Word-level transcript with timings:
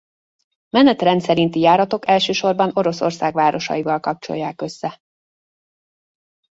Menetrend 0.69 1.21
szerinti 1.21 1.59
járatok 1.59 2.07
elsősorban 2.07 2.71
Oroszország 2.73 3.33
városaival 3.33 3.99
kapcsolják 3.99 4.61
össze. 4.61 5.01